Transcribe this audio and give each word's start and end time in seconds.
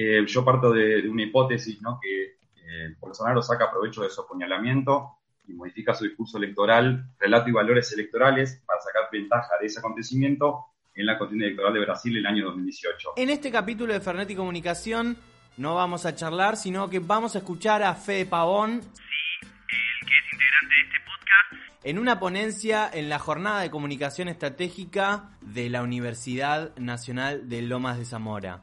Eh, 0.00 0.24
yo 0.28 0.44
parto 0.44 0.72
de, 0.72 1.08
una 1.08 1.24
hipótesis, 1.24 1.82
¿no? 1.82 1.98
Que 2.00 2.22
eh, 2.54 2.94
Bolsonaro 3.00 3.42
saca 3.42 3.68
provecho 3.68 4.02
de 4.02 4.10
su 4.10 4.20
apuñalamiento 4.20 5.18
y 5.48 5.54
modifica 5.54 5.92
su 5.92 6.04
discurso 6.04 6.38
electoral, 6.38 7.04
relato 7.18 7.48
y 7.48 7.52
valores 7.52 7.92
electorales 7.92 8.62
para 8.64 8.80
sacar 8.80 9.08
ventaja 9.10 9.54
de 9.60 9.66
ese 9.66 9.80
acontecimiento 9.80 10.66
en 10.94 11.04
la 11.04 11.18
contienda 11.18 11.46
electoral 11.46 11.74
de 11.74 11.80
Brasil 11.80 12.16
el 12.16 12.24
año 12.26 12.44
2018. 12.44 13.14
En 13.16 13.28
este 13.28 13.50
capítulo 13.50 13.92
de 13.92 14.00
Fernet 14.00 14.30
y 14.30 14.36
Comunicación 14.36 15.16
no 15.56 15.74
vamos 15.74 16.06
a 16.06 16.14
charlar, 16.14 16.56
sino 16.56 16.88
que 16.88 17.00
vamos 17.00 17.34
a 17.34 17.38
escuchar 17.38 17.82
a 17.82 17.96
Fede 17.96 18.26
Pavón. 18.26 18.80
Sí, 18.80 19.48
el 19.48 20.06
que 20.06 20.14
es 20.14 20.32
integrante 20.32 20.74
de 20.76 20.82
este 20.84 20.98
podcast. 21.06 21.82
En 21.82 21.98
una 21.98 22.20
ponencia 22.20 22.88
en 22.92 23.08
la 23.08 23.18
jornada 23.18 23.62
de 23.62 23.70
comunicación 23.70 24.28
estratégica 24.28 25.30
de 25.40 25.68
la 25.70 25.82
Universidad 25.82 26.76
Nacional 26.76 27.48
de 27.48 27.62
Lomas 27.62 27.98
de 27.98 28.04
Zamora. 28.04 28.62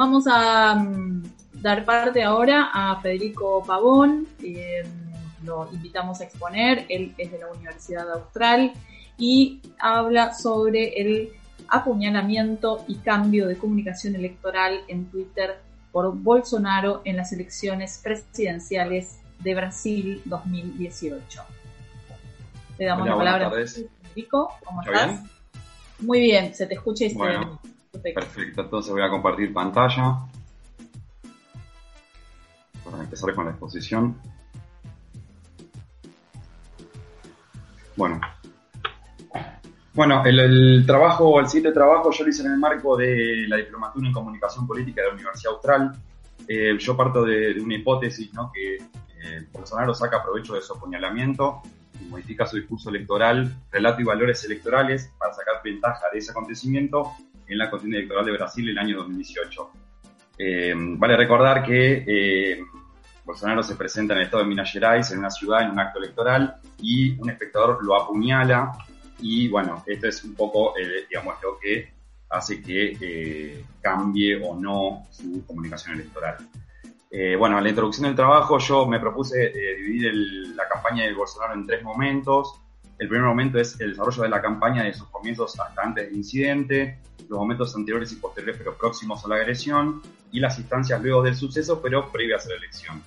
Vamos 0.00 0.24
a 0.26 0.76
mm, 0.76 1.22
dar 1.60 1.84
parte 1.84 2.22
ahora 2.22 2.70
a 2.72 2.98
Federico 3.02 3.62
Pavón, 3.62 4.26
eh, 4.42 4.82
lo 5.44 5.68
invitamos 5.74 6.22
a 6.22 6.24
exponer, 6.24 6.86
él 6.88 7.14
es 7.18 7.30
de 7.30 7.38
la 7.38 7.48
Universidad 7.48 8.10
Austral 8.10 8.72
y 9.18 9.60
habla 9.78 10.32
sobre 10.32 10.98
el 10.98 11.28
apuñalamiento 11.68 12.82
y 12.88 12.94
cambio 12.94 13.46
de 13.46 13.58
comunicación 13.58 14.14
electoral 14.14 14.80
en 14.88 15.04
Twitter 15.10 15.58
por 15.92 16.16
Bolsonaro 16.16 17.02
en 17.04 17.18
las 17.18 17.34
elecciones 17.34 18.00
presidenciales 18.02 19.18
de 19.40 19.54
Brasil 19.54 20.22
2018. 20.24 21.42
Le 22.78 22.86
damos 22.86 23.06
la 23.06 23.16
palabra 23.18 23.48
a 23.48 23.50
Federico. 23.50 24.50
¿Cómo 24.64 24.80
estás? 24.80 25.20
Muy 25.98 26.20
bien, 26.20 26.54
se 26.54 26.66
te 26.66 26.72
escucha 26.72 27.04
y 27.04 27.12
bueno, 27.12 27.60
Perfecto, 27.92 28.62
entonces 28.62 28.92
voy 28.92 29.02
a 29.02 29.10
compartir 29.10 29.52
pantalla 29.52 30.18
para 32.84 33.02
empezar 33.02 33.34
con 33.34 33.44
la 33.44 33.50
exposición. 33.50 34.16
Bueno, 37.96 38.20
bueno, 39.92 40.24
el, 40.24 40.84
trabajo, 40.86 41.40
el 41.40 41.46
de 41.46 41.72
trabajo 41.72 42.10
yo 42.12 42.24
lo 42.24 42.30
hice 42.30 42.42
en 42.42 42.52
el 42.52 42.58
marco 42.58 42.96
de 42.96 43.44
la 43.48 43.56
diplomatura 43.56 44.06
en 44.06 44.12
comunicación 44.12 44.66
política 44.66 45.02
de 45.02 45.08
la 45.08 45.14
Universidad 45.14 45.54
Austral. 45.54 45.92
Eh, 46.46 46.78
yo 46.78 46.96
parto 46.96 47.24
de, 47.24 47.60
una 47.60 47.74
hipótesis, 47.74 48.32
¿no? 48.32 48.50
Que 48.52 48.76
eh, 48.76 49.46
Bolsonaro 49.52 49.92
saca 49.92 50.22
provecho 50.22 50.54
de 50.54 50.62
su 50.62 50.72
apuñalamiento 50.72 51.60
y 52.00 52.04
modifica 52.04 52.46
su 52.46 52.56
discurso 52.56 52.88
electoral, 52.88 53.54
relato 53.70 54.00
y 54.00 54.04
valores 54.04 54.44
electorales 54.44 55.12
para 55.18 55.34
sacar 55.34 55.56
ventaja 55.62 56.06
de 56.12 56.18
ese 56.18 56.30
acontecimiento 56.30 57.12
en 57.50 57.58
la 57.58 57.70
contienda 57.70 57.98
electoral 57.98 58.24
de 58.24 58.32
Brasil 58.32 58.68
el 58.68 58.78
año 58.78 58.96
2018. 58.98 59.70
Eh, 60.38 60.74
vale 60.76 61.16
recordar 61.16 61.62
que 61.64 62.62
Bolsonaro 63.24 63.62
se 63.62 63.76
presenta 63.76 64.14
en 64.14 64.20
el 64.20 64.24
estado 64.24 64.42
de 64.42 64.48
Minas 64.48 64.72
Gerais, 64.72 65.10
en 65.10 65.18
una 65.18 65.30
ciudad, 65.30 65.62
en 65.62 65.70
un 65.70 65.80
acto 65.80 65.98
electoral, 65.98 66.56
y 66.80 67.18
un 67.20 67.28
espectador 67.30 67.84
lo 67.84 68.00
apuñala 68.00 68.72
y 69.22 69.48
bueno, 69.48 69.82
esto 69.86 70.08
es 70.08 70.24
un 70.24 70.34
poco, 70.34 70.76
eh, 70.78 71.06
digamos, 71.08 71.34
lo 71.42 71.58
que 71.58 71.92
hace 72.30 72.62
que 72.62 72.96
eh, 73.00 73.64
cambie 73.80 74.40
o 74.42 74.54
no 74.54 75.06
su 75.10 75.44
comunicación 75.46 75.94
electoral. 75.94 76.36
Eh, 77.10 77.34
bueno, 77.36 77.58
en 77.58 77.64
la 77.64 77.70
introducción 77.70 78.06
del 78.06 78.14
trabajo 78.14 78.58
yo 78.58 78.86
me 78.86 79.00
propuse 79.00 79.52
dividir 79.78 80.12
la 80.54 80.68
campaña 80.68 81.04
de 81.04 81.12
Bolsonaro 81.12 81.54
en 81.54 81.66
tres 81.66 81.82
momentos. 81.82 82.54
El 83.00 83.08
primer 83.08 83.26
momento 83.26 83.58
es 83.58 83.80
el 83.80 83.92
desarrollo 83.92 84.24
de 84.24 84.28
la 84.28 84.42
campaña 84.42 84.82
de 84.82 84.92
sus 84.92 85.08
comienzos 85.08 85.58
hasta 85.58 85.80
antes 85.80 86.04
del 86.04 86.18
incidente, 86.18 86.98
los 87.30 87.38
momentos 87.38 87.74
anteriores 87.74 88.12
y 88.12 88.16
posteriores 88.16 88.58
pero 88.58 88.76
próximos 88.76 89.24
a 89.24 89.28
la 89.28 89.36
agresión 89.36 90.02
y 90.30 90.38
las 90.38 90.58
instancias 90.58 91.00
luego 91.00 91.22
del 91.22 91.34
suceso 91.34 91.80
pero 91.80 92.12
previas 92.12 92.44
a 92.44 92.50
la 92.50 92.56
elección. 92.56 93.02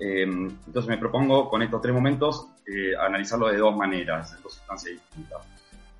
Em, 0.00 0.50
entonces 0.66 0.88
me 0.88 0.98
propongo 0.98 1.48
con 1.48 1.62
estos 1.62 1.80
tres 1.80 1.94
momentos 1.94 2.48
eh, 2.66 2.96
analizarlo 3.00 3.46
de 3.46 3.58
dos 3.58 3.76
maneras, 3.76 4.34
en 4.34 4.42
dos 4.42 4.56
instancias 4.56 4.94
distintas. 4.94 5.38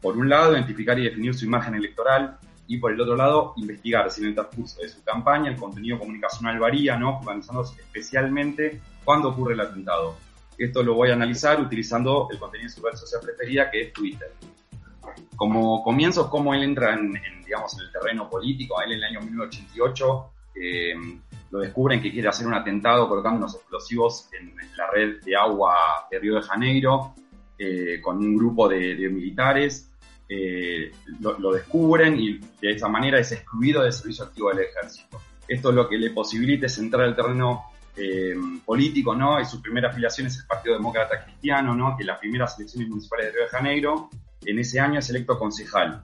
Por 0.03 0.17
un 0.17 0.29
lado, 0.29 0.55
identificar 0.55 0.99
y 0.99 1.05
definir 1.05 1.33
su 1.33 1.45
imagen 1.45 1.77
electoral 1.77 2.39
y 2.67 2.79
por 2.79 2.91
el 2.91 3.01
otro 3.01 3.15
lado, 3.15 3.55
investigar 3.57 4.11
si 4.11 4.23
en 4.23 4.29
el 4.31 4.35
transcurso 4.35 4.81
de 4.81 4.89
su 4.89 5.01
campaña 5.05 5.49
el 5.49 5.57
contenido 5.57 5.97
comunicacional 5.97 6.59
varía, 6.59 6.97
¿no? 6.97 7.21
focalizándose 7.21 7.81
especialmente 7.83 8.81
cuando 9.05 9.29
ocurre 9.29 9.55
el 9.55 9.61
atentado. 9.61 10.17
Esto 10.59 10.83
lo 10.83 10.95
voy 10.95 11.11
a 11.11 11.13
analizar 11.13 11.61
utilizando 11.61 12.29
el 12.31 12.39
contenido 12.39 12.69
de 12.69 12.75
su 12.75 12.85
red 12.85 12.97
social 12.97 13.21
preferida, 13.23 13.71
que 13.71 13.83
es 13.83 13.93
Twitter. 13.93 14.33
Como 15.37 15.83
comienzos, 15.85 16.27
cómo 16.27 16.53
él 16.53 16.65
entra 16.65 16.95
en, 16.95 17.15
digamos, 17.45 17.79
en 17.79 17.87
el 17.87 17.93
terreno 17.93 18.29
político. 18.29 18.83
Él 18.83 18.93
en 18.93 18.99
el 18.99 19.05
año 19.05 19.21
1988 19.21 20.33
eh, 20.57 20.95
lo 21.51 21.61
descubren 21.61 22.03
que 22.03 22.11
quiere 22.11 22.29
hacer 22.29 22.47
un 22.47 22.55
atentado 22.55 23.09
colocando 23.09 23.39
unos 23.39 23.55
explosivos 23.55 24.29
en 24.39 24.55
la 24.77 24.91
red 24.91 25.23
de 25.23 25.37
agua 25.37 25.75
de 26.11 26.19
Río 26.19 26.35
de 26.35 26.43
Janeiro 26.43 27.15
eh, 27.57 28.01
con 28.01 28.19
un 28.19 28.37
grupo 28.37 28.69
de, 28.69 29.09
militares. 29.09 29.91
Eh, 30.29 30.93
lo, 31.21 31.53
descubren 31.53 32.19
y 32.19 32.39
de 32.61 32.73
esa 32.73 32.89
manera 32.89 33.19
es 33.19 33.33
excluido 33.33 33.83
del 33.83 33.93
servicio 33.93 34.25
activo 34.25 34.51
del 34.51 34.67
ejército. 34.67 35.21
Esto 35.47 35.71
es 35.71 35.75
lo 35.75 35.89
que 35.89 35.97
le 35.97 36.11
posibilita 36.11 36.67
es 36.67 36.77
entrar 36.79 37.05
al 37.05 37.17
terreno 37.17 37.65
eh, 37.99 38.35
político, 38.65 39.15
¿no? 39.15 39.41
Y 39.41 39.45
su 39.45 39.61
primera 39.61 39.89
afiliación 39.89 40.27
es 40.27 40.39
el 40.39 40.47
Partido 40.47 40.75
Demócrata 40.75 41.25
Cristiano, 41.25 41.75
¿no? 41.75 41.97
Que 41.97 42.03
en 42.03 42.09
las 42.09 42.19
primeras 42.19 42.59
elecciones 42.59 42.89
municipales 42.89 43.27
de 43.27 43.33
Río 43.33 43.43
de 43.43 43.49
Janeiro, 43.49 44.11
en 44.45 44.59
ese 44.59 44.79
año 44.81 45.01
es 45.01 45.11
electo 45.11 45.39
concejal. 45.39 46.03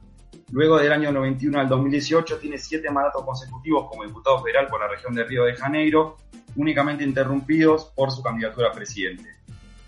Luego 0.50 0.78
del 0.78 0.92
año 0.92 1.12
91 1.12 1.58
al 1.58 1.68
2018 1.68 2.38
tiene 2.38 2.58
siete 2.58 2.90
mandatos 2.90 3.24
consecutivos 3.24 3.88
como 3.88 4.04
diputado 4.04 4.42
federal 4.42 4.68
por 4.68 4.80
la 4.80 4.88
región 4.88 5.14
de 5.14 5.24
Río 5.24 5.44
de 5.44 5.54
Janeiro, 5.54 6.16
únicamente 6.56 7.04
interrumpidos 7.04 7.86
por 7.94 8.10
su 8.10 8.22
candidatura 8.22 8.68
a 8.68 8.72
presidente. 8.72 9.34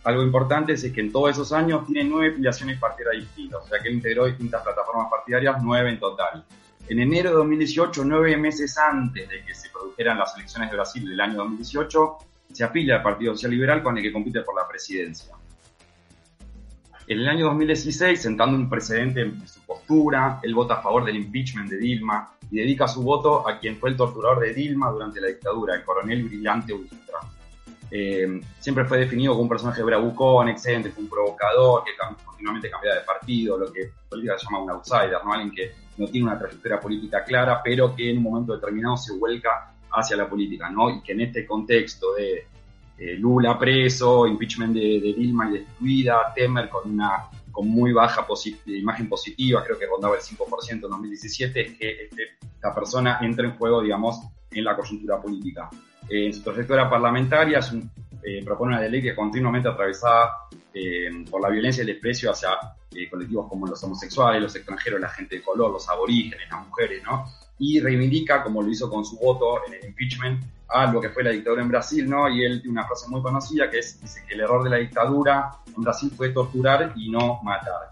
Algo 0.04 0.22
importante 0.22 0.74
es 0.74 0.92
que 0.92 1.00
en 1.00 1.10
todos 1.10 1.30
esos 1.30 1.52
años 1.52 1.84
tiene 1.86 2.08
nueve 2.08 2.36
filiaciones 2.36 2.78
partidarias 2.78 3.24
distintas, 3.24 3.64
o 3.64 3.68
sea 3.68 3.80
que 3.80 3.88
él 3.88 3.94
integró 3.96 4.26
distintas 4.26 4.62
plataformas 4.62 5.10
partidarias, 5.10 5.56
nueve 5.62 5.90
en 5.90 5.98
total. 5.98 6.44
En 6.88 7.00
enero 7.00 7.30
de 7.30 7.36
2018, 7.36 8.04
nueve 8.04 8.36
meses 8.36 8.78
antes 8.78 9.28
de 9.28 9.44
que 9.44 9.54
se 9.54 9.70
produjeran 9.70 10.18
las 10.18 10.36
elecciones 10.36 10.70
de 10.70 10.76
Brasil 10.76 11.08
del 11.08 11.20
año 11.20 11.38
2018, 11.38 12.18
se 12.52 12.62
afilia 12.64 12.96
al 12.96 13.02
Partido 13.02 13.34
Social 13.34 13.50
Liberal 13.50 13.82
con 13.82 13.96
el 13.96 14.04
que 14.04 14.12
compite 14.12 14.42
por 14.42 14.54
la 14.54 14.68
presidencia. 14.68 15.34
En 17.08 17.18
el 17.20 17.28
año 17.28 17.46
2016, 17.46 18.20
sentando 18.20 18.56
un 18.56 18.70
precedente 18.70 19.22
en 19.22 19.48
su 19.48 19.60
postura, 19.62 20.38
él 20.42 20.54
vota 20.54 20.74
a 20.74 20.82
favor 20.82 21.04
del 21.04 21.16
impeachment 21.16 21.68
de 21.70 21.76
Dilma 21.76 22.32
y 22.50 22.58
dedica 22.58 22.86
su 22.86 23.02
voto 23.02 23.48
a 23.48 23.58
quien 23.58 23.76
fue 23.78 23.90
el 23.90 23.96
torturador 23.96 24.40
de 24.40 24.54
Dilma 24.54 24.90
durante 24.90 25.20
la 25.20 25.26
dictadura, 25.26 25.74
el 25.74 25.84
coronel 25.84 26.22
brillante 26.22 26.72
Ultra. 26.72 27.18
Eh, 27.90 28.40
siempre 28.60 28.84
fue 28.84 28.98
definido 28.98 29.32
como 29.32 29.42
un 29.42 29.48
personaje 29.48 29.82
bravucón, 29.82 30.48
excéntrico, 30.48 31.00
un 31.00 31.08
provocador, 31.08 31.82
que 31.84 31.92
continuamente 32.24 32.70
cambiaba 32.70 33.00
de 33.00 33.04
partido, 33.04 33.58
lo 33.58 33.72
que 33.72 33.90
política 34.08 34.38
se 34.38 34.44
llama 34.46 34.60
un 34.60 34.70
outsider, 34.70 35.18
¿no? 35.24 35.32
alguien 35.32 35.52
que 35.52 35.85
no 35.98 36.06
tiene 36.06 36.28
una 36.28 36.38
trayectoria 36.38 36.80
política 36.80 37.24
clara, 37.24 37.60
pero 37.62 37.94
que 37.94 38.10
en 38.10 38.18
un 38.18 38.24
momento 38.24 38.54
determinado 38.54 38.96
se 38.96 39.16
vuelca 39.16 39.72
hacia 39.90 40.16
la 40.16 40.28
política, 40.28 40.70
¿no? 40.70 40.90
Y 40.90 41.00
que 41.02 41.12
en 41.12 41.22
este 41.22 41.46
contexto 41.46 42.14
de 42.14 42.46
eh, 42.98 43.16
Lula 43.16 43.58
preso, 43.58 44.26
impeachment 44.26 44.74
de, 44.74 45.14
Dilma 45.16 45.48
y 45.50 45.58
destruida, 45.58 46.32
Temer 46.34 46.68
con 46.68 46.90
una 46.90 47.24
con 47.50 47.68
muy 47.68 47.90
baja 47.90 48.26
imagen 48.66 49.08
positiva, 49.08 49.64
creo 49.64 49.78
que 49.78 49.86
rondaba 49.86 50.16
el 50.16 50.20
5% 50.20 50.72
en 50.72 50.80
2017, 50.80 51.60
es 51.60 51.78
que 51.78 51.90
este, 52.04 52.22
esta 52.54 52.74
persona 52.74 53.18
entra 53.22 53.46
en 53.46 53.56
juego, 53.56 53.80
digamos, 53.80 54.20
en 54.50 54.62
la 54.62 54.76
coyuntura 54.76 55.20
política. 55.22 55.70
Eh, 56.08 56.26
en 56.26 56.34
su 56.34 56.42
trayectoria 56.42 56.88
parlamentaria 56.88 57.60
eh, 58.28 58.42
propone 58.44 58.76
una 58.76 58.88
ley 58.88 59.00
que 59.00 59.14
continuamente 59.14 59.68
atravesada 59.68 60.48
por 61.30 61.40
la 61.40 61.48
violencia 61.48 61.80
y 61.80 61.86
el 61.86 61.94
desprecio 61.94 62.32
hacia 62.32 62.50
colectivos 63.08 63.48
como 63.48 63.68
los 63.68 63.82
homosexuales, 63.84 64.42
los 64.42 64.56
extranjeros, 64.56 65.00
la 65.00 65.08
gente 65.10 65.36
de 65.36 65.42
color, 65.42 65.70
los 65.70 65.88
aborígenes, 65.88 66.50
las 66.50 66.66
mujeres, 66.66 67.02
¿no? 67.04 67.24
Y 67.58 67.78
reivindica, 67.78 68.42
como 68.42 68.62
lo 68.62 68.68
hizo 68.68 68.90
con 68.90 69.04
su 69.04 69.16
voto 69.16 69.64
en 69.66 69.74
el 69.74 69.84
impeachment, 69.84 70.42
a 70.68 70.90
lo 70.90 71.00
que 71.00 71.10
fue 71.10 71.22
la 71.22 71.30
dictadura 71.30 71.62
en 71.62 71.68
Brasil, 71.68 72.10
¿no? 72.10 72.28
Y 72.28 72.44
él 72.44 72.60
tiene 72.60 72.72
una 72.72 72.86
frase 72.86 73.08
muy 73.08 73.22
conocida 73.22 73.70
que 73.70 73.78
es, 73.78 74.00
dice 74.00 74.24
que 74.26 74.34
el 74.34 74.40
error 74.40 74.64
de 74.64 74.70
la 74.70 74.76
dictadura 74.78 75.50
en 75.74 75.82
Brasil 75.82 76.10
fue 76.16 76.30
torturar 76.30 76.94
y 76.96 77.10
no 77.10 77.40
matar. 77.44 77.90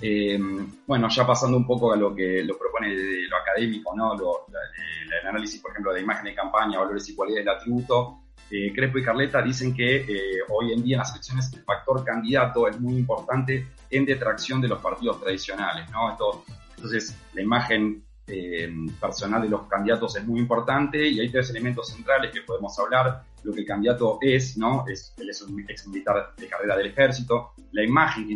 Eh, 0.00 0.38
bueno, 0.86 1.08
ya 1.08 1.26
pasando 1.26 1.56
un 1.56 1.66
poco 1.66 1.92
a 1.92 1.96
lo 1.96 2.14
que 2.14 2.42
lo 2.42 2.58
propone 2.58 2.94
de 2.94 3.22
lo 3.28 3.36
académico, 3.38 3.96
¿no? 3.96 4.14
el 4.14 5.28
análisis, 5.28 5.62
por 5.62 5.70
ejemplo, 5.70 5.92
de 5.92 6.02
imagen 6.02 6.24
de 6.24 6.34
campaña, 6.34 6.78
valores 6.78 7.08
y 7.08 7.14
cualidades 7.14 7.46
del 7.46 7.54
atributo, 7.54 8.21
eh, 8.54 8.70
Crespo 8.74 8.98
y 8.98 9.02
Carleta 9.02 9.40
dicen 9.40 9.74
que 9.74 9.96
eh, 9.96 10.40
hoy 10.50 10.74
en 10.74 10.82
día 10.82 10.96
en 10.96 10.98
las 10.98 11.12
elecciones 11.12 11.50
el 11.54 11.62
factor 11.62 12.04
candidato 12.04 12.68
es 12.68 12.78
muy 12.78 12.98
importante 12.98 13.66
en 13.88 14.04
detracción 14.04 14.60
de 14.60 14.68
los 14.68 14.78
partidos 14.78 15.22
tradicionales, 15.22 15.90
¿no? 15.90 16.10
Entonces, 16.76 17.16
la 17.32 17.40
imagen 17.40 18.04
eh, 18.26 18.70
personal 19.00 19.40
de 19.40 19.48
los 19.48 19.66
candidatos 19.68 20.16
es 20.16 20.26
muy 20.26 20.38
importante 20.38 21.08
y 21.08 21.18
hay 21.20 21.30
tres 21.30 21.48
elementos 21.48 21.88
centrales 21.88 22.30
que 22.30 22.42
podemos 22.42 22.78
hablar. 22.78 23.24
lo 23.42 23.54
que 23.54 23.60
el 23.60 23.66
candidato 23.66 24.18
es, 24.20 24.58
¿no? 24.58 24.84
Es, 24.86 25.14
él 25.16 25.30
es 25.30 25.40
un 25.40 25.58
ex 25.68 25.88
militar 25.88 26.34
de 26.36 26.46
carrera 26.46 26.76
del 26.76 26.88
ejército, 26.88 27.54
la 27.72 27.82
imagen 27.82 28.26
que 28.26 28.34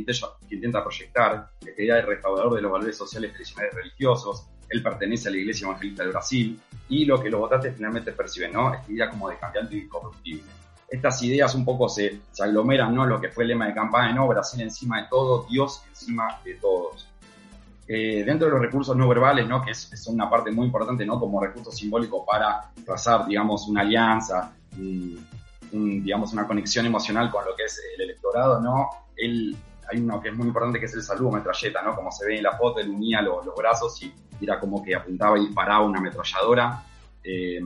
intenta, 0.54 0.82
proyectar, 0.82 1.50
que 1.60 1.84
idea 1.84 1.96
de 1.96 2.02
restaurador 2.02 2.54
de 2.54 2.62
los 2.62 2.72
valores 2.72 2.96
sociales 2.96 3.32
tradicionales 3.32 3.74
religiosos, 3.74 4.48
él 4.70 4.82
pertenece 4.82 5.28
a 5.28 5.32
la 5.32 5.36
Iglesia 5.36 5.66
Evangelista 5.66 6.02
de 6.04 6.08
Brasil, 6.08 6.60
y 6.88 7.04
lo 7.04 7.20
que 7.20 7.30
los 7.30 7.40
votantes 7.40 7.74
finalmente 7.76 8.12
perciben, 8.12 8.52
¿no? 8.52 8.74
Esta 8.74 8.92
idea 8.92 9.10
como 9.10 9.28
de 9.28 9.36
cambiante 9.36 9.76
y 9.76 9.80
incorruptible. 9.80 10.44
Estas 10.88 11.20
ideas 11.22 11.54
un 11.54 11.64
poco 11.64 11.88
se, 11.88 12.20
aglomeran, 12.38 12.94
¿no? 12.94 13.06
Lo 13.06 13.20
que 13.20 13.28
fue 13.28 13.44
el 13.44 13.48
lema 13.48 13.66
de 13.66 13.74
campaña, 13.74 14.12
¿no? 14.12 14.28
Brasil 14.28 14.60
encima 14.60 15.02
de 15.02 15.08
todo, 15.08 15.46
Dios 15.50 15.82
encima 15.88 16.40
de 16.44 16.54
todos. 16.54 17.08
Eh, 17.88 18.24
dentro 18.24 18.48
de 18.48 18.52
los 18.52 18.62
recursos 18.62 18.96
no 18.96 19.08
verbales, 19.08 19.46
¿no? 19.46 19.64
que 19.64 19.70
es, 19.70 20.06
una 20.08 20.28
parte 20.28 20.50
muy 20.50 20.66
importante 20.66 21.06
¿no? 21.06 21.20
como 21.20 21.40
recurso 21.40 21.70
simbólico 21.70 22.26
para 22.26 22.72
trazar, 22.84 23.26
digamos, 23.26 23.68
una 23.68 23.82
alianza, 23.82 24.52
digamos, 25.70 26.32
una 26.32 26.48
conexión 26.48 26.84
emocional 26.84 27.30
con 27.30 27.44
lo 27.44 27.54
que 27.54 27.62
es 27.62 27.80
el 27.94 28.02
electorado, 28.02 28.60
¿no? 28.60 28.88
Él, 29.16 29.56
hay 29.90 30.00
uno 30.00 30.20
que 30.20 30.28
es 30.28 30.34
muy 30.34 30.46
importante 30.46 30.78
que 30.78 30.86
es 30.86 30.94
el 30.94 31.02
saludo 31.02 31.32
metralleta, 31.32 31.82
¿no? 31.82 31.94
Como 31.94 32.10
se 32.10 32.26
ve 32.26 32.36
en 32.36 32.42
la 32.42 32.56
foto, 32.56 32.80
él 32.80 32.90
unía 32.90 33.22
los, 33.22 33.44
brazos 33.56 34.02
y 34.02 34.12
era 34.40 34.58
como 34.58 34.82
que 34.84 34.94
apuntaba 34.94 35.38
y 35.38 35.46
disparaba 35.46 35.84
una 35.84 35.98
ametralladora. 35.98 36.82
Eh, 37.22 37.60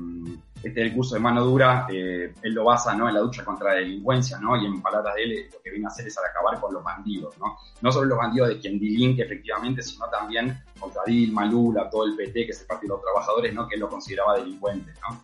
este 0.62 0.82
el 0.82 0.94
curso 0.94 1.14
de 1.14 1.20
mano 1.20 1.42
dura, 1.42 1.86
eh, 1.90 2.34
él 2.42 2.52
lo 2.52 2.64
basa 2.64 2.94
¿no? 2.94 3.08
en 3.08 3.14
la 3.14 3.20
lucha 3.20 3.44
contra 3.44 3.72
la 3.72 3.80
delincuencia, 3.80 4.38
¿no? 4.38 4.56
Y 4.56 4.66
en 4.66 4.82
palabras 4.82 5.14
de 5.14 5.22
él, 5.22 5.48
lo 5.52 5.60
que 5.62 5.70
viene 5.70 5.86
a 5.86 5.88
hacer 5.88 6.06
es 6.06 6.18
acabar 6.18 6.60
con 6.60 6.74
los 6.74 6.84
bandidos, 6.84 7.38
¿no? 7.38 7.56
No 7.80 7.92
solo 7.92 8.06
los 8.06 8.18
bandidos 8.18 8.48
de 8.50 8.58
quien 8.58 8.78
que 8.78 9.22
efectivamente, 9.22 9.82
sino 9.82 10.06
también 10.06 10.62
contra 10.78 11.02
Dilma, 11.06 11.46
Lula, 11.46 11.88
todo 11.88 12.04
el 12.04 12.14
PT, 12.14 12.46
que 12.46 12.52
es 12.52 12.60
el 12.60 12.66
Partido 12.66 12.96
de 12.96 12.98
los 12.98 13.04
Trabajadores, 13.04 13.54
¿no? 13.54 13.66
Que 13.66 13.76
él 13.76 13.80
lo 13.80 13.88
consideraba 13.88 14.36
delincuente, 14.36 14.92
¿no? 15.00 15.22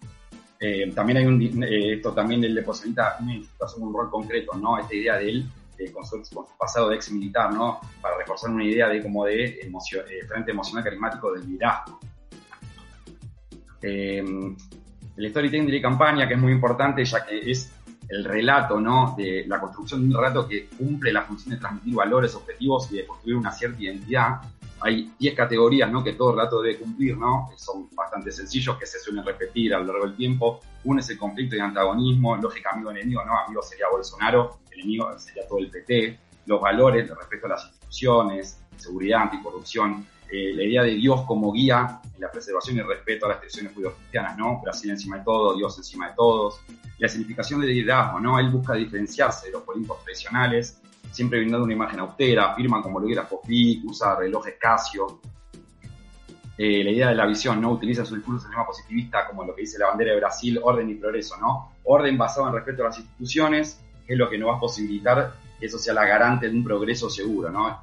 Eh, 0.58 0.90
también 0.94 1.18
hay 1.18 1.26
un, 1.26 1.62
eh, 1.64 1.94
esto 1.94 2.12
también 2.12 2.40
le 2.40 2.62
posibilita 2.62 3.18
un 3.20 3.92
rol 3.92 4.10
concreto, 4.10 4.54
¿no? 4.56 4.78
Esta 4.78 4.94
idea 4.94 5.16
de 5.18 5.28
él, 5.28 5.46
eh, 5.78 5.92
con, 5.92 6.04
su, 6.04 6.46
pasado 6.58 6.88
de 6.88 6.96
ex 6.96 7.10
militar, 7.10 7.52
¿no? 7.52 7.80
Para 8.00 8.18
reforzar 8.18 8.50
una 8.50 8.64
idea 8.64 8.88
de 8.88 9.02
como 9.02 9.24
de 9.24 9.60
emocio, 9.62 10.02
frente 10.28 10.50
emocional 10.50 10.84
carismático 10.84 11.32
del 11.32 11.46
liderazgo. 11.46 12.00
el 13.82 14.56
storytelling 15.30 15.66
de 15.66 15.72
la 15.72 15.82
campaña, 15.82 16.28
que 16.28 16.34
es 16.34 16.40
muy 16.40 16.52
importante, 16.52 17.04
ya 17.04 17.24
que 17.24 17.50
es 17.50 17.72
el 18.08 18.24
relato, 18.24 18.80
¿no? 18.80 19.14
De 19.16 19.44
la 19.46 19.60
construcción 19.60 20.00
de 20.00 20.14
un 20.14 20.22
relato 20.22 20.46
que 20.46 20.66
cumple 20.66 21.12
la 21.12 21.22
función 21.22 21.54
de 21.54 21.60
transmitir 21.60 21.94
valores, 21.94 22.34
objetivos 22.34 22.90
y 22.92 22.96
de 22.96 23.06
construir 23.06 23.36
una 23.36 23.52
cierta 23.52 23.82
identidad. 23.82 24.40
Hay 24.80 25.12
10 25.18 25.34
categorías, 25.34 25.90
¿no? 25.90 26.04
Que 26.04 26.12
todo 26.12 26.32
relato 26.32 26.60
debe 26.60 26.78
cumplir, 26.78 27.16
¿no? 27.16 27.50
Son 27.56 27.88
bastante 27.94 28.30
sencillos, 28.30 28.76
que 28.76 28.86
se 28.86 28.98
suelen 28.98 29.24
repetir 29.24 29.74
a 29.74 29.78
lo 29.78 29.86
largo 29.86 30.06
del 30.06 30.16
tiempo. 30.16 30.60
Uno 30.84 31.00
es 31.00 31.08
el 31.10 31.18
conflicto 31.18 31.56
y 31.56 31.60
antagonismo, 31.60 32.36
lógica 32.36 32.70
amigo-enemigo, 32.72 33.24
¿no? 33.24 33.38
Amigo 33.38 33.62
sería 33.62 33.86
Bolsonaro, 33.90 34.58
enemigo 34.70 35.18
sería 35.18 35.46
todo 35.48 35.58
el 35.58 35.70
PT. 35.70 36.18
Los 36.46 36.60
valores, 36.60 37.08
el 37.10 37.16
respeto 37.16 37.46
a 37.46 37.50
las 37.50 37.64
instituciones, 37.66 38.60
seguridad, 38.76 39.22
anticorrupción, 39.22 40.06
eh, 40.30 40.52
la 40.54 40.64
idea 40.64 40.82
de 40.82 40.94
Dios 40.94 41.22
como 41.22 41.52
guía 41.52 42.00
en 42.14 42.20
la 42.20 42.30
preservación 42.30 42.76
y 42.78 42.80
respeto 42.80 43.26
a 43.26 43.28
las 43.30 43.38
tradiciones 43.38 43.72
judío-cristianas, 43.74 44.36
¿no? 44.36 44.60
Brasil 44.60 44.90
encima 44.90 45.18
de 45.18 45.24
todo, 45.24 45.56
Dios 45.56 45.78
encima 45.78 46.08
de 46.08 46.14
todos. 46.16 46.60
La 46.98 47.08
significación 47.08 47.60
del 47.60 47.70
liderazgo, 47.70 48.18
¿no? 48.18 48.38
Él 48.38 48.50
busca 48.50 48.74
diferenciarse 48.74 49.46
de 49.46 49.52
los 49.52 49.62
políticos 49.62 50.02
tradicionales, 50.02 50.80
siempre 51.10 51.38
brindando 51.38 51.64
una 51.64 51.74
imagen 51.74 52.00
austera, 52.00 52.54
firma 52.54 52.82
como 52.82 53.00
lo 53.00 53.08
era 53.08 53.28
Pick, 53.28 53.84
usa 53.84 54.16
relojes 54.16 54.54
Casio. 54.58 55.20
Eh, 56.58 56.82
la 56.82 56.90
idea 56.90 57.08
de 57.10 57.14
la 57.14 57.26
visión, 57.26 57.60
¿no? 57.60 57.72
Utiliza 57.72 58.04
su 58.04 58.14
discurso 58.14 58.38
de 58.38 58.46
sistema 58.46 58.66
positivista 58.66 59.26
como 59.26 59.44
lo 59.44 59.54
que 59.54 59.62
dice 59.62 59.78
la 59.78 59.88
bandera 59.88 60.12
de 60.12 60.18
Brasil, 60.18 60.58
orden 60.62 60.88
y 60.88 60.94
progreso, 60.94 61.36
¿no? 61.38 61.72
Orden 61.84 62.16
basado 62.16 62.48
en 62.48 62.54
respeto 62.54 62.82
a 62.82 62.86
las 62.86 62.98
instituciones, 62.98 63.80
que 64.06 64.14
es 64.14 64.18
lo 64.18 64.30
que 64.30 64.38
nos 64.38 64.50
va 64.50 64.56
a 64.56 64.60
posibilitar 64.60 65.34
que 65.58 65.66
eso 65.66 65.78
sea 65.78 65.94
la 65.94 66.06
garante 66.06 66.48
de 66.48 66.56
un 66.56 66.64
progreso 66.64 67.10
seguro, 67.10 67.50
¿no? 67.50 67.82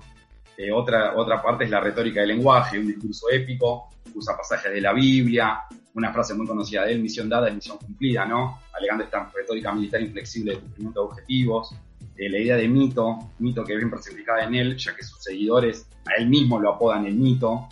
Eh, 0.57 0.71
otra, 0.71 1.15
otra 1.15 1.41
parte 1.41 1.65
es 1.65 1.69
la 1.69 1.79
retórica 1.79 2.21
del 2.21 2.29
lenguaje, 2.29 2.79
un 2.79 2.87
discurso 2.87 3.29
épico, 3.31 3.89
usa 4.13 4.37
pasajes 4.37 4.71
de 4.71 4.81
la 4.81 4.93
Biblia, 4.93 5.63
una 5.95 6.11
frase 6.11 6.33
muy 6.33 6.47
conocida 6.47 6.85
de 6.85 6.93
él, 6.93 7.01
misión 7.01 7.29
dada 7.29 7.47
es 7.47 7.55
misión 7.55 7.77
cumplida, 7.77 8.25
¿no? 8.25 8.59
Alegando 8.73 9.03
esta 9.03 9.29
retórica 9.33 9.71
militar 9.71 10.01
inflexible 10.01 10.53
de 10.53 10.59
cumplimiento 10.59 11.01
de 11.01 11.05
objetivos. 11.07 11.75
Eh, 12.15 12.29
la 12.29 12.37
idea 12.37 12.55
de 12.55 12.67
mito, 12.67 13.31
mito 13.39 13.63
que 13.63 13.75
bien 13.75 13.89
personificada 13.89 14.43
en 14.43 14.55
él, 14.55 14.77
ya 14.77 14.95
que 14.95 15.03
sus 15.03 15.21
seguidores 15.23 15.87
a 16.05 16.21
él 16.21 16.27
mismo 16.29 16.59
lo 16.59 16.73
apodan 16.73 17.05
el 17.05 17.15
mito. 17.15 17.67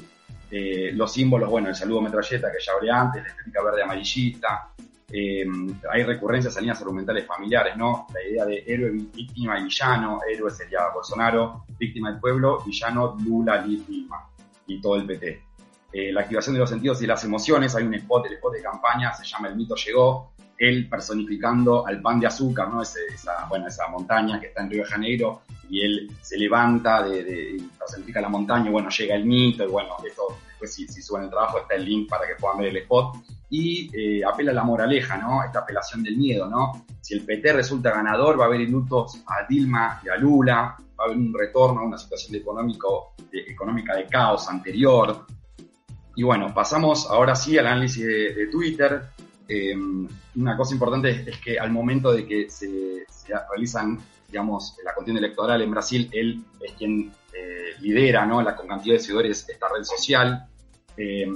Eh, 0.50 0.92
los 0.94 1.14
símbolos, 1.14 1.50
bueno, 1.50 1.70
el 1.70 1.76
saludo 1.76 2.02
metralleta 2.02 2.52
que 2.52 2.64
ya 2.64 2.74
hablé 2.74 2.92
antes, 2.92 3.24
la 3.24 3.30
estética 3.30 3.64
verde 3.64 3.84
amarillista, 3.84 4.74
eh, 5.14 5.46
hay 5.92 6.04
recurrencias 6.04 6.56
a 6.56 6.62
líneas 6.62 6.80
argumentales 6.80 7.26
familiares, 7.26 7.76
¿no? 7.76 8.08
La 8.14 8.24
idea 8.24 8.46
de 8.46 8.64
héroe, 8.66 8.92
víctima 8.92 9.60
y 9.60 9.64
villano, 9.66 10.20
héroe 10.30 10.50
sería 10.52 10.88
Bolsonaro, 10.94 11.66
víctima 11.78 12.12
del 12.12 12.20
pueblo, 12.20 12.64
villano 12.66 13.18
Lula, 13.24 13.62
Lima 13.62 14.30
y 14.68 14.80
todo 14.80 14.96
el 14.96 15.06
PT. 15.06 15.44
Eh, 15.92 16.14
la 16.14 16.22
activación 16.22 16.54
de 16.54 16.60
los 16.60 16.70
sentidos 16.70 17.02
y 17.02 17.08
las 17.08 17.22
emociones, 17.26 17.76
hay 17.76 17.84
un 17.84 17.94
spot, 17.96 18.28
el 18.28 18.34
spot 18.34 18.54
de 18.54 18.62
campaña, 18.62 19.14
se 19.14 19.26
llama 19.26 19.50
El 19.50 19.58
mito 19.58 19.76
llegó, 19.76 20.31
él 20.62 20.88
personificando 20.88 21.88
al 21.88 22.02
pan 22.02 22.20
de 22.20 22.28
azúcar, 22.28 22.70
¿no? 22.70 22.84
esa, 22.84 22.96
bueno, 23.50 23.68
esa 23.68 23.88
montaña 23.88 24.40
que 24.40 24.48
está 24.48 24.62
en 24.62 24.70
Río 24.70 24.84
de 24.84 24.90
Janeiro, 24.90 25.42
y 25.70 25.82
él 25.82 26.12
se 26.22 26.38
levanta, 26.38 27.02
de, 27.02 27.60
personifica 27.80 28.22
la 28.22 28.30
montaña, 28.30 28.70
bueno, 28.70 28.90
llega 28.90 29.16
el 29.16 29.26
mito, 29.26 29.64
y 29.64 29.68
bueno, 29.68 29.96
esto, 30.06 30.38
después 30.48 30.74
si, 30.74 30.88
suben 31.02 31.24
el 31.24 31.30
trabajo 31.30 31.60
está 31.60 31.76
el 31.76 31.86
link 31.86 32.10
para 32.10 32.28
que 32.28 32.36
puedan 32.36 32.60
ver 32.60 32.68
el 32.68 32.78
spot, 32.78 33.16
y 33.50 33.90
eh, 33.98 34.22
apela 34.24 34.52
a 34.52 34.54
la 34.54 34.64
moraleja, 34.64 35.18
¿no? 35.18 35.44
Esta 35.44 35.60
apelación 35.60 36.04
del 36.04 36.16
miedo, 36.16 36.48
¿no? 36.48 36.86
Si 37.02 37.16
el 37.16 37.26
PT 37.26 37.54
resulta 37.54 37.92
ganador, 37.92 38.40
va 38.40 38.44
a 38.44 38.48
haber 38.48 38.62
indultos 38.62 39.24
a 39.26 39.48
Dilma 39.48 40.00
y 40.06 40.10
a 40.10 40.16
Lula, 40.16 40.78
va 40.78 41.04
a 41.04 41.08
haber 41.08 41.18
un 41.18 41.34
retorno 41.34 41.82
a 41.82 41.84
una 41.86 41.98
situación 41.98 42.36
económica 42.36 43.96
de 43.96 44.06
caos 44.06 44.48
anterior. 44.48 45.26
Y 46.16 46.24
bueno, 46.24 46.54
pasamos 46.54 47.10
ahora 47.10 47.36
sí 47.36 47.58
al 47.58 47.68
análisis 47.68 48.06
de 48.06 48.48
Twitter. 48.52 49.10
Eh, 49.54 49.76
una 50.36 50.56
cosa 50.56 50.74
importante 50.74 51.26
es, 51.28 51.38
que 51.40 51.60
al 51.60 51.72
momento 51.72 52.14
de 52.14 52.26
que 52.26 52.50
se, 52.50 53.06
realizan, 53.50 54.00
digamos, 54.26 54.78
la 54.82 54.94
contienda 54.94 55.20
electoral 55.20 55.62
en 55.62 55.72
Brasil, 55.72 56.10
él 56.14 56.42
es 56.62 56.72
quien 56.74 57.12
eh, 57.34 57.74
lidera, 57.82 58.26
¿no? 58.26 58.42
La, 58.42 58.56
con 58.56 58.66
cantidad 58.66 58.96
de 58.96 59.02
seguidores 59.02 59.46
esta 59.50 59.68
red 59.68 59.84
social. 59.84 60.48
Eh, 60.96 61.28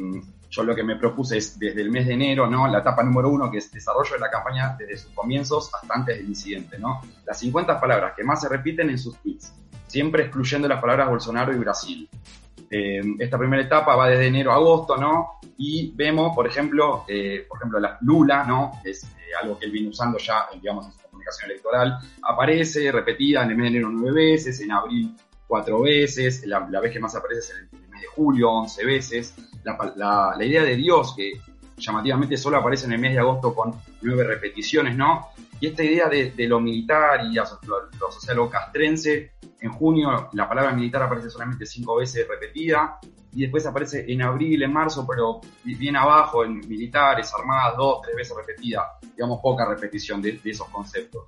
yo 0.50 0.64
lo 0.64 0.74
que 0.74 0.84
me 0.84 0.96
propuse 0.96 1.38
es 1.38 1.60
desde 1.60 1.82
el 1.82 1.92
mes 1.92 2.08
de 2.08 2.14
enero, 2.14 2.48
¿no? 2.48 2.66
La 2.70 2.80
etapa 2.80 3.04
número 3.04 3.30
uno, 3.30 3.52
que 3.52 3.58
es 3.58 3.70
desarrollo 3.70 4.14
de 4.14 4.20
la 4.20 4.30
campaña 4.30 4.78
desde 4.80 4.98
sus 4.98 5.12
comienzos 5.12 5.70
hasta 5.74 5.94
antes 5.94 6.16
del 6.16 6.30
incidente, 6.30 6.80
¿no? 6.80 7.02
Las 7.26 7.38
50 7.40 7.82
palabras 7.82 8.14
que 8.16 8.24
más 8.24 8.40
se 8.40 8.48
repiten 8.48 8.90
en 8.90 8.98
sus 8.98 9.18
tweets, 9.18 9.54
siempre 9.88 10.24
excluyendo 10.24 10.70
las 10.70 10.80
palabras 10.80 11.10
Bolsonaro 11.10 11.54
y 11.54 11.58
Brasil. 11.58 12.10
Eh, 12.70 13.02
esta 13.20 13.38
primera 13.38 13.62
etapa 13.62 13.96
va 13.96 14.10
desde 14.10 14.28
enero 14.28 14.52
a 14.52 14.56
agosto, 14.56 14.98
¿no? 14.98 15.40
Y 15.58 15.92
vemos, 15.96 16.36
por 16.36 16.48
ejemplo, 16.48 17.06
eh, 17.08 17.46
por 17.48 17.58
ejemplo, 17.58 17.80
la 17.80 17.98
Lula, 18.02 18.44
¿no? 18.44 18.82
Es 18.84 19.04
eh, 19.04 19.32
algo 19.42 19.58
que 19.58 19.66
él 19.66 19.72
viene 19.72 19.90
usando 19.90 20.18
ya, 20.18 20.48
digamos, 20.54 20.86
en 20.88 20.92
su 20.94 21.00
comunicación 21.00 21.52
electoral. 21.52 21.98
Aparece 22.24 22.92
repetida 22.92 23.44
en 23.44 23.52
el 23.52 23.58
mes 23.58 23.72
de 23.72 23.78
enero 23.78 23.90
nueve 23.92 24.32
veces, 24.32 24.60
en 24.62 24.72
abril 24.72 25.16
cuatro 25.48 25.82
veces, 25.82 26.46
la, 26.46 26.68
la 26.70 26.80
vez 26.80 26.92
que 26.92 27.00
más 27.00 27.16
aparece 27.16 27.40
es 27.40 27.50
en 27.52 27.84
el 27.84 27.90
mes 27.90 28.02
de 28.02 28.08
julio, 28.08 28.50
once 28.52 28.84
veces 28.84 29.36
la, 29.64 29.78
la, 29.96 30.36
la, 30.38 30.46
idea 30.46 30.64
de 30.64 30.76
Dios, 30.76 31.14
que 31.16 31.34
llamativamente 31.78 32.38
solo 32.38 32.58
aparece 32.58 32.86
en 32.86 32.94
el 32.94 33.00
mes 33.00 33.14
de 33.14 33.20
agosto 33.20 33.54
con 33.54 33.74
nueve 34.02 34.24
repeticiones, 34.24 34.96
¿no? 34.96 35.30
Y 35.60 35.68
esta 35.68 35.84
idea 35.84 36.08
de, 36.10 36.32
de 36.32 36.48
lo 36.48 36.60
militar 36.60 37.26
y 37.26 37.36
lo, 37.36 37.44
lo 38.00 38.12
social 38.12 38.40
o 38.40 38.50
castrense, 38.50 39.34
en 39.66 39.72
junio 39.72 40.30
la 40.34 40.48
palabra 40.48 40.72
militar 40.74 41.04
aparece 41.04 41.30
solamente 41.30 41.66
cinco 41.66 41.98
veces 41.98 42.28
repetida, 42.28 43.00
y 43.36 43.42
después 43.42 43.66
aparece 43.66 44.06
en 44.08 44.22
abril, 44.22 44.64
en 44.64 44.72
marzo, 44.72 45.06
pero 45.06 45.42
bien 45.64 45.98
abajo, 45.98 46.46
en 46.46 46.60
militares, 46.70 47.34
armadas, 47.38 47.76
dos, 47.76 48.02
tres 48.02 48.16
veces 48.16 48.38
repetida, 48.38 48.98
digamos, 49.02 49.40
poca 49.42 49.66
repetición 49.66 50.22
de, 50.22 50.40
esos 50.46 50.70
conceptos. 50.70 51.26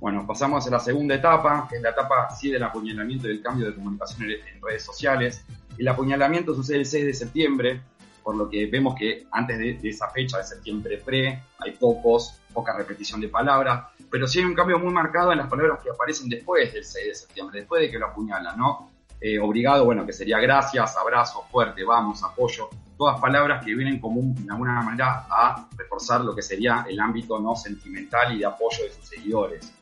Bueno, 0.00 0.26
pasamos 0.26 0.66
a 0.66 0.70
la 0.70 0.80
segunda 0.80 1.14
etapa, 1.14 1.66
que 1.68 1.76
es 1.76 1.82
la 1.82 1.90
etapa 1.90 2.30
sí 2.30 2.50
del 2.50 2.62
apuñalamiento 2.62 3.26
y 3.26 3.34
del 3.34 3.42
cambio 3.42 3.66
de 3.66 3.74
comunicación 3.74 4.30
en 4.30 4.62
redes 4.62 4.82
sociales. 4.82 5.44
El 5.76 5.86
apuñalamiento 5.88 6.54
sucede 6.54 6.78
el 6.78 6.86
6 6.86 7.04
de 7.04 7.14
septiembre, 7.14 7.82
por 8.22 8.34
lo 8.34 8.48
que 8.48 8.66
vemos 8.66 8.94
que 8.98 9.26
antes 9.30 9.58
de, 9.58 9.74
de 9.74 9.88
esa 9.90 10.08
fecha 10.08 10.38
de 10.38 10.44
septiembre 10.44 11.02
pre 11.04 11.42
hay 11.58 11.72
pocos, 11.72 12.40
poca 12.52 12.74
repetición 12.76 13.20
de 13.20 13.28
palabras, 13.28 13.88
pero 14.12 14.28
sí 14.28 14.40
hay 14.40 14.44
un 14.44 14.54
cambio 14.54 14.78
muy 14.78 14.92
marcado 14.92 15.32
en 15.32 15.38
las 15.38 15.48
palabras 15.48 15.80
que 15.82 15.88
aparecen 15.88 16.28
después 16.28 16.70
del 16.70 16.84
6 16.84 17.06
de 17.06 17.14
septiembre, 17.14 17.60
después 17.60 17.80
de 17.80 17.90
que 17.90 17.98
lo 17.98 18.08
apuñalan, 18.08 18.58
¿no? 18.58 18.90
Eh, 19.18 19.38
obligado, 19.38 19.86
bueno, 19.86 20.04
que 20.04 20.12
sería 20.12 20.38
gracias, 20.38 20.98
abrazo, 20.98 21.46
fuerte, 21.50 21.82
vamos, 21.82 22.22
apoyo, 22.22 22.68
todas 22.98 23.18
palabras 23.18 23.64
que 23.64 23.74
vienen 23.74 23.98
como 23.98 24.20
de 24.20 24.52
alguna 24.52 24.82
manera 24.82 25.24
a 25.30 25.66
reforzar 25.78 26.20
lo 26.20 26.34
que 26.34 26.42
sería 26.42 26.84
el 26.86 27.00
ámbito 27.00 27.40
no 27.40 27.56
sentimental 27.56 28.36
y 28.36 28.40
de 28.40 28.44
apoyo 28.44 28.84
de 28.84 28.90
sus 28.90 29.08
seguidores. 29.08 29.72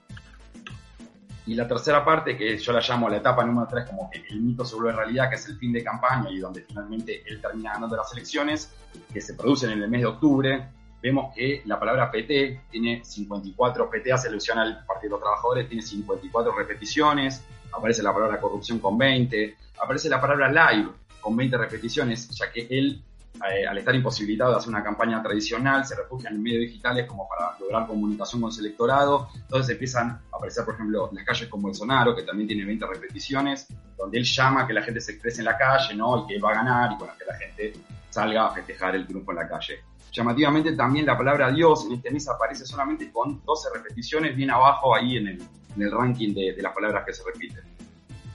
Y 1.46 1.54
la 1.54 1.66
tercera 1.66 2.04
parte, 2.04 2.37
que 2.37 2.56
yo 2.56 2.72
la 2.72 2.80
llamo 2.80 3.08
la 3.08 3.16
etapa 3.16 3.44
número 3.44 3.66
3, 3.68 3.88
como 3.88 4.08
que 4.10 4.25
el 4.30 4.42
mito 4.42 4.64
se 4.64 4.76
vuelve 4.76 4.92
realidad, 4.92 5.28
que 5.28 5.34
es 5.34 5.46
el 5.49 5.58
fin 5.58 5.72
de 5.72 5.82
campaña 5.82 6.30
y 6.30 6.38
donde 6.38 6.62
finalmente 6.62 7.25
él 7.26 7.40
termina 7.40 7.72
ganando 7.72 7.96
las 7.96 8.12
elecciones, 8.12 8.72
que 9.12 9.20
se 9.20 9.34
producen 9.34 9.70
en 9.72 9.82
el 9.82 9.90
mes 9.90 10.02
de 10.02 10.06
octubre. 10.06 10.68
Vemos 11.02 11.35
que 11.35 11.62
la 11.66 11.78
palabra 11.78 12.11
PT 12.11 12.62
tiene 12.71 13.04
54, 13.04 13.90
PT 13.90 14.12
hace 14.12 14.28
alusión 14.28 14.59
al 14.59 14.85
Partido 14.85 15.11
de 15.11 15.11
los 15.11 15.21
Trabajadores, 15.21 15.69
tiene 15.69 15.83
54 15.83 16.52
repeticiones, 16.52 17.42
aparece 17.73 18.02
la 18.02 18.12
palabra 18.12 18.40
corrupción 18.40 18.78
con 18.78 18.99
20, 18.99 19.57
aparece 19.83 20.09
la 20.09 20.21
palabra 20.21 20.50
live 20.50 20.90
con 21.21 21.37
20 21.37 21.57
repeticiones, 21.57 22.28
ya 22.30 22.50
que 22.50 22.66
él, 22.71 23.02
eh, 23.50 23.66
al 23.66 23.78
estar 23.78 23.95
imposibilitado 23.95 24.52
de 24.52 24.57
hacer 24.59 24.71
una 24.71 24.83
campaña 24.83 25.23
tradicional, 25.23 25.85
se 25.85 25.97
refugia 25.97 26.30
en 26.30 26.42
medios 26.42 26.62
digitales 26.62 27.07
como 27.07 27.28
para 27.28 27.59
lograr 27.59 27.87
comunicación 27.87 28.40
con 28.40 28.52
su 28.52 28.61
electorado. 28.61 29.28
Entonces 29.35 29.73
empiezan 29.73 30.11
a 30.11 30.37
aparecer, 30.37 30.64
por 30.64 30.75
ejemplo, 30.75 31.11
las 31.12 31.25
calles 31.25 31.49
con 31.49 31.62
Bolsonaro, 31.62 32.14
que 32.14 32.23
también 32.23 32.49
tiene 32.49 32.64
20 32.64 32.87
repeticiones, 32.87 33.66
donde 33.97 34.19
él 34.19 34.25
llama 34.25 34.62
a 34.62 34.66
que 34.66 34.73
la 34.73 34.83
gente 34.83 35.00
se 35.00 35.12
exprese 35.12 35.40
en 35.40 35.47
la 35.47 35.57
calle, 35.57 35.95
¿no? 35.95 36.25
Y 36.25 36.26
que 36.26 36.40
va 36.40 36.50
a 36.50 36.54
ganar 36.54 36.92
y 36.92 36.97
bueno, 36.97 37.12
que 37.19 37.25
la 37.25 37.35
gente 37.35 37.73
salga 38.11 38.47
a 38.47 38.50
festejar 38.50 38.95
el 38.95 39.07
triunfo 39.07 39.31
en 39.33 39.37
la 39.38 39.49
calle. 39.49 39.81
Llamativamente 40.12 40.73
también 40.73 41.07
la 41.07 41.17
palabra 41.17 41.50
Dios 41.50 41.87
en 41.87 41.93
este 41.93 42.11
mes 42.11 42.29
aparece 42.29 42.67
solamente 42.67 43.11
con 43.12 43.43
12 43.45 43.69
repeticiones, 43.75 44.37
bien 44.37 44.50
abajo 44.50 44.95
ahí 44.95 45.17
en 45.17 45.29
el, 45.29 45.90
ranking 45.90 46.35
de, 46.35 46.57
las 46.61 46.75
palabras 46.75 47.05
que 47.07 47.12
se 47.12 47.23
repiten. 47.25 47.62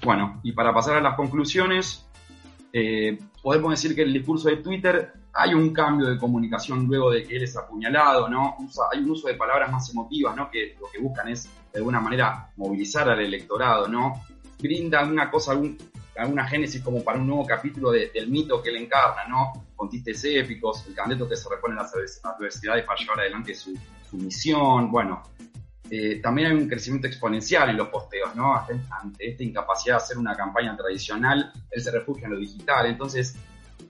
Bueno, 0.04 0.40
y 0.44 0.54
para 0.54 0.74
pasar 0.74 0.98
a 0.98 1.02
las 1.02 1.16
conclusiones, 1.16 2.08
eh, 2.72 3.20
podemos 3.42 3.72
decir 3.72 3.94
que 3.94 4.02
en 4.02 4.08
el 4.08 4.14
discurso 4.14 4.50
de 4.50 4.58
Twitter 4.58 5.14
hay 5.34 5.54
un 5.54 5.74
cambio 5.74 6.08
de 6.08 6.18
comunicación 6.18 6.86
luego 6.88 7.12
de 7.12 7.24
que 7.24 7.36
él 7.36 7.44
es 7.44 7.58
apuñalado, 7.58 8.30
¿no? 8.30 8.56
Hay 8.92 9.00
un 9.00 9.12
uso 9.12 9.28
de 9.28 9.34
palabras 9.34 9.70
más 9.70 9.90
emotivas, 9.90 10.34
¿no? 10.36 10.50
Que 10.50 10.78
lo 10.80 10.90
que 10.90 11.00
buscan 11.00 11.28
es, 11.28 11.50
de 11.74 11.80
alguna 11.80 12.00
manera, 12.00 12.52
movilizar 12.56 13.10
al 13.10 13.20
electorado, 13.20 13.90
¿no? 13.90 14.22
Brinda 14.60 15.02
alguna 15.02 15.30
cosa, 15.30 15.52
algún- 15.52 15.78
alguna 16.18 16.48
génesis 16.48 16.82
como 16.82 17.04
para 17.04 17.20
un 17.20 17.28
nuevo 17.28 17.46
capítulo 17.46 17.92
de- 17.92 18.10
del 18.14 18.30
mito 18.30 18.62
que 18.62 18.70
él 18.70 18.78
encarna, 18.78 19.26
¿no? 19.28 19.66
Con 19.76 19.90
tistes 19.90 20.24
épicos, 20.26 20.86
el 20.88 20.96
candidato 20.96 21.28
que 21.28 21.36
se 21.36 21.50
repone 21.50 21.74
en 21.74 21.80
las 21.80 21.94
advers- 21.94 22.20
adversidades 22.24 22.86
para 22.86 23.00
llevar 23.00 23.20
adelante 23.20 23.54
su, 23.54 23.78
su 24.10 24.18
misión, 24.18 24.92
bueno. 24.92 25.24
Eh, 25.90 26.20
también 26.20 26.48
hay 26.50 26.58
un 26.58 26.68
crecimiento 26.68 27.08
exponencial 27.08 27.70
en 27.70 27.78
los 27.78 27.90
posteos, 27.90 28.36
¿no? 28.36 28.56
Ante, 28.56 29.30
esta 29.30 29.44
incapacidad 29.44 29.98
de 29.98 30.04
hacer 30.04 30.18
una 30.18 30.36
campaña 30.36 30.76
tradicional, 30.76 31.52
él 31.70 31.82
se 31.82 31.92
refugia 31.92 32.26
en 32.26 32.34
lo 32.34 32.40
digital. 32.40 32.88
Entonces, 32.88 33.36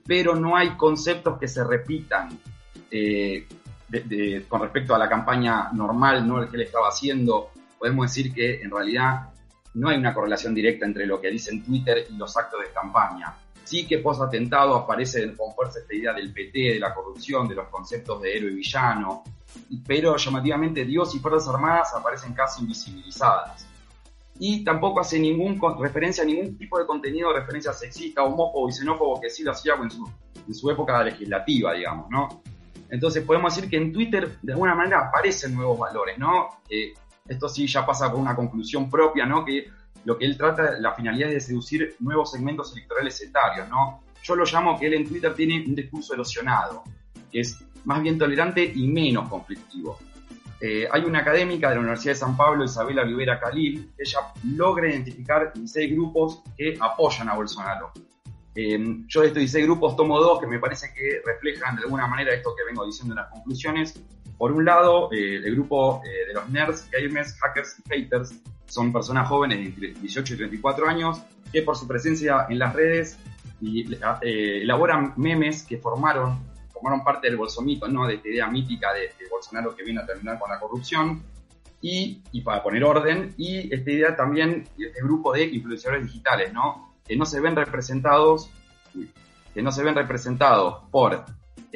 pero 0.06 0.34
no 0.36 0.56
hay 0.56 0.70
conceptos 0.76 1.38
que 1.38 1.48
se 1.48 1.64
repitan 1.64 2.38
eh, 2.90 3.46
con 4.48 4.60
respecto 4.60 4.94
a 4.94 4.98
la 4.98 5.08
campaña 5.08 5.70
normal, 5.72 6.26
¿no? 6.26 6.42
El 6.42 6.48
que 6.50 6.56
él 6.56 6.62
estaba 6.62 6.88
haciendo. 6.88 7.50
Podemos 7.78 8.06
decir 8.08 8.34
que 8.34 8.60
en 8.62 8.70
realidad 8.70 9.30
no 9.76 9.90
hay 9.90 9.98
una 9.98 10.14
correlación 10.14 10.54
directa 10.54 10.86
entre 10.86 11.06
lo 11.06 11.20
que 11.20 11.30
dice 11.30 11.50
en 11.50 11.62
Twitter 11.62 12.06
y 12.10 12.16
los 12.16 12.34
actos 12.36 12.60
de 12.60 12.72
campaña. 12.72 13.34
Sí 13.62 13.86
que 13.86 13.98
post 13.98 14.22
atentado 14.22 14.74
aparece 14.74 15.36
con 15.36 15.54
fuerza 15.54 15.80
esta 15.80 15.94
idea 15.94 16.14
del 16.14 16.32
PT, 16.32 16.58
de 16.58 16.80
la 16.80 16.94
corrupción, 16.94 17.46
de 17.46 17.56
los 17.56 17.68
conceptos 17.68 18.22
de 18.22 18.36
héroe 18.36 18.52
y 18.52 18.54
villano, 18.54 19.22
pero 19.86 20.16
llamativamente 20.16 20.84
Dios 20.84 21.14
y 21.14 21.18
Fuerzas 21.18 21.48
Armadas 21.48 21.92
aparecen 21.94 22.32
casi 22.32 22.62
invisibilizadas. 22.62 23.66
Y 24.38 24.64
tampoco 24.64 25.00
hace 25.00 25.18
ningún 25.18 25.60
referencia 25.78 26.22
a 26.22 26.26
ningún 26.26 26.56
tipo 26.56 26.78
de 26.78 26.86
contenido 26.86 27.32
de 27.32 27.40
referencia 27.40 27.72
sexista, 27.72 28.22
homófobo 28.22 28.68
y 28.68 28.72
xenófobo 28.72 29.20
que 29.20 29.28
sí 29.28 29.42
lo 29.42 29.52
hacía 29.52 29.74
en 29.74 30.54
su, 30.54 30.70
época 30.70 31.02
legislativa, 31.02 31.74
digamos, 31.74 32.08
¿no? 32.10 32.42
Entonces 32.88 33.24
podemos 33.24 33.54
decir 33.54 33.68
que 33.68 33.76
en 33.76 33.92
Twitter 33.92 34.38
de 34.40 34.52
alguna 34.52 34.74
manera 34.74 35.08
aparecen 35.08 35.54
nuevos 35.54 35.78
valores, 35.78 36.16
¿no? 36.18 36.60
Que 36.68 36.94
esto 37.28 37.48
sí 37.48 37.66
ya 37.66 37.84
pasa 37.84 38.10
por 38.10 38.20
una 38.20 38.34
conclusión 38.34 38.90
propia, 38.90 39.26
¿no? 39.26 39.44
Que 39.44 39.68
lo 40.04 40.16
que 40.16 40.24
él 40.24 40.36
trata, 40.36 40.78
la 40.78 40.94
finalidad 40.94 41.28
es 41.28 41.34
de 41.34 41.40
seducir 41.40 41.96
nuevos 42.00 42.30
segmentos 42.30 42.72
electorales 42.72 43.20
etarios, 43.22 43.68
¿no? 43.68 44.02
Yo 44.22 44.36
lo 44.36 44.44
llamo 44.44 44.78
que 44.78 44.86
él 44.86 44.94
en 44.94 45.08
Twitter 45.08 45.34
tiene 45.34 45.64
un 45.66 45.74
discurso 45.74 46.14
erosionado, 46.14 46.84
que 47.30 47.40
es 47.40 47.58
más 47.84 48.02
bien 48.02 48.18
tolerante 48.18 48.64
y 48.64 48.88
menos 48.88 49.28
conflictivo. 49.28 49.98
Eh, 50.60 50.88
hay 50.90 51.02
una 51.02 51.20
académica 51.20 51.68
de 51.68 51.74
la 51.74 51.80
Universidad 51.80 52.14
de 52.14 52.18
San 52.18 52.36
Pablo, 52.36 52.64
Isabela 52.64 53.04
Rivera 53.04 53.38
Khalil, 53.38 53.92
que 53.96 54.02
ella 54.02 54.20
logra 54.44 54.88
identificar 54.88 55.52
16 55.52 55.92
grupos 55.92 56.42
que 56.56 56.76
apoyan 56.80 57.28
a 57.28 57.34
Bolsonaro. 57.34 57.92
Eh, 58.54 58.78
yo 59.06 59.20
de 59.20 59.26
estos 59.26 59.40
16 59.40 59.66
grupos 59.66 59.96
tomo 59.96 60.18
dos 60.18 60.40
que 60.40 60.46
me 60.46 60.58
parece 60.58 60.92
que 60.94 61.20
reflejan 61.24 61.76
de 61.76 61.82
alguna 61.82 62.06
manera 62.06 62.32
esto 62.32 62.54
que 62.56 62.64
vengo 62.64 62.86
diciendo 62.86 63.12
en 63.12 63.20
las 63.20 63.30
conclusiones. 63.30 64.02
Por 64.38 64.52
un 64.52 64.64
lado, 64.64 65.10
eh, 65.12 65.36
el 65.36 65.54
grupo 65.54 66.02
eh, 66.04 66.28
de 66.28 66.34
los 66.34 66.48
nerds, 66.50 66.88
gamers, 66.90 67.34
hackers 67.40 67.78
y 67.78 67.88
haters 67.88 68.34
son 68.66 68.92
personas 68.92 69.28
jóvenes 69.28 69.58
de 69.58 69.64
entre 69.64 70.00
18 70.00 70.34
y 70.34 70.36
34 70.36 70.88
años 70.88 71.22
que 71.52 71.62
por 71.62 71.76
su 71.76 71.86
presencia 71.86 72.46
en 72.48 72.58
las 72.58 72.74
redes 72.74 73.18
eh, 73.62 74.62
elaboran 74.62 75.14
memes 75.16 75.62
que 75.62 75.78
formaron, 75.78 76.38
formaron 76.72 77.02
parte 77.02 77.28
del 77.28 77.36
bolsomito, 77.36 77.88
¿no? 77.88 78.06
de 78.06 78.16
esta 78.16 78.28
idea 78.28 78.46
mítica 78.48 78.92
de, 78.92 79.10
Bolsonaro 79.30 79.74
que 79.74 79.84
viene 79.84 80.00
a 80.00 80.06
terminar 80.06 80.38
con 80.38 80.50
la 80.50 80.58
corrupción 80.58 81.22
y, 81.80 82.22
para 82.42 82.62
poner 82.62 82.82
orden, 82.84 83.34
y 83.36 83.72
esta 83.72 83.90
idea 83.90 84.16
también, 84.16 84.66
este 84.78 85.02
grupo 85.02 85.32
de 85.32 85.44
influenciadores 85.44 86.06
digitales, 86.06 86.52
¿no? 86.52 86.94
que 87.06 87.16
no 87.16 87.26
se 87.26 87.40
ven 87.40 87.54
representados, 87.54 88.50
que 89.54 89.62
no 89.62 89.70
se 89.70 89.84
ven 89.84 89.94
representados 89.94 90.84
por 90.90 91.24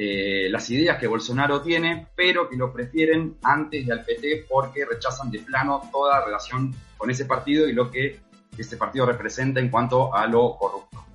eh, 0.03 0.49
las 0.49 0.67
ideas 0.71 0.97
que 0.97 1.05
Bolsonaro 1.05 1.61
tiene, 1.61 2.07
pero 2.15 2.49
que 2.49 2.55
lo 2.57 2.73
prefieren 2.73 3.35
antes 3.43 3.85
del 3.85 3.99
PT 4.03 4.45
porque 4.49 4.83
rechazan 4.83 5.29
de 5.29 5.39
plano 5.39 5.79
toda 5.91 6.25
relación 6.25 6.73
con 6.97 7.11
ese 7.11 7.25
partido 7.25 7.67
y 7.69 7.73
lo 7.73 7.91
que 7.91 8.19
ese 8.57 8.77
partido 8.77 9.05
representa 9.05 9.59
en 9.59 9.69
cuanto 9.69 10.11
a 10.15 10.25
lo 10.25 10.55
corrupto. 10.57 11.05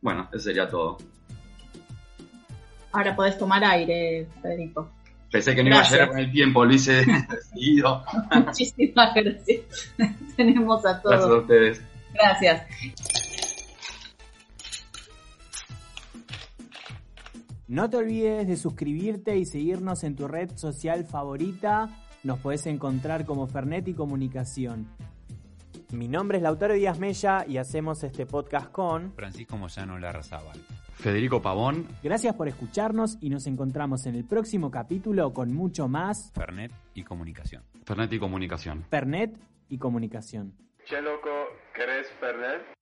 Bueno, 0.00 0.28
eso 0.32 0.40
sería 0.44 0.68
todo. 0.68 0.98
Ahora 2.92 3.16
podés 3.16 3.36
tomar 3.36 3.64
aire, 3.64 4.26
Federico. 4.42 4.90
Pensé 5.30 5.54
que 5.56 5.62
no 5.62 5.68
iba 5.70 5.76
a 5.78 5.80
Gracias. 5.80 5.92
llegar 5.98 6.08
con 6.10 6.18
el 6.20 6.30
tiempo, 6.32 6.64
lo 6.64 6.72
hice 6.74 7.04
seguido. 7.52 8.04
Muchísimas 8.30 9.12
gracias. 9.14 9.94
Tenemos 10.36 10.86
a 10.86 10.92
Gracias 10.92 11.04
a 11.04 11.26
todos. 11.26 11.42
ustedes. 11.42 11.82
Gracias. 12.14 13.27
No 17.68 17.90
te 17.90 17.98
olvides 17.98 18.48
de 18.48 18.56
suscribirte 18.56 19.36
y 19.36 19.44
seguirnos 19.44 20.02
en 20.02 20.16
tu 20.16 20.26
red 20.26 20.56
social 20.56 21.04
favorita. 21.04 21.90
Nos 22.22 22.38
podés 22.38 22.66
encontrar 22.66 23.26
como 23.26 23.46
Fernet 23.46 23.86
y 23.88 23.92
Comunicación. 23.92 24.88
Mi 25.92 26.08
nombre 26.08 26.38
es 26.38 26.42
Lautaro 26.42 26.72
Díaz 26.72 26.98
Mella 26.98 27.44
y 27.46 27.58
hacemos 27.58 28.02
este 28.04 28.24
podcast 28.24 28.70
con... 28.70 29.12
Francisco 29.12 29.58
Moyano 29.58 29.98
Larrazábal. 29.98 30.58
Federico 30.94 31.42
Pavón. 31.42 31.86
Gracias 32.02 32.34
por 32.34 32.48
escucharnos 32.48 33.18
y 33.20 33.28
nos 33.28 33.46
encontramos 33.46 34.06
en 34.06 34.14
el 34.14 34.24
próximo 34.24 34.70
capítulo 34.70 35.34
con 35.34 35.52
mucho 35.52 35.88
más 35.88 36.32
Fernet 36.34 36.72
y 36.94 37.04
Comunicación. 37.04 37.64
Fernet 37.84 38.10
y 38.14 38.18
Comunicación. 38.18 38.84
Fernet 38.88 39.38
y 39.68 39.76
Comunicación. 39.76 40.54
Che 40.86 41.02
loco, 41.02 41.28
¿querés 41.74 42.06
Fernet? 42.18 42.77